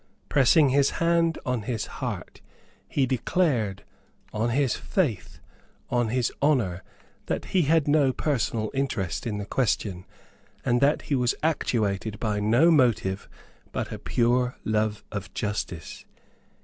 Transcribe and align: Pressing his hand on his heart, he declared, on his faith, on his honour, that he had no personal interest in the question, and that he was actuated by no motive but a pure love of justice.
Pressing 0.29 0.69
his 0.69 0.89
hand 0.97 1.37
on 1.45 1.61
his 1.61 1.85
heart, 1.85 2.41
he 2.87 3.05
declared, 3.05 3.83
on 4.33 4.49
his 4.49 4.75
faith, 4.75 5.39
on 5.91 6.07
his 6.07 6.33
honour, 6.41 6.81
that 7.27 7.45
he 7.53 7.61
had 7.69 7.87
no 7.87 8.11
personal 8.11 8.71
interest 8.73 9.27
in 9.27 9.37
the 9.37 9.45
question, 9.45 10.07
and 10.65 10.81
that 10.81 11.03
he 11.03 11.13
was 11.13 11.35
actuated 11.43 12.19
by 12.19 12.39
no 12.39 12.71
motive 12.71 13.29
but 13.71 13.91
a 13.91 13.99
pure 13.99 14.55
love 14.65 15.03
of 15.11 15.31
justice. 15.35 16.03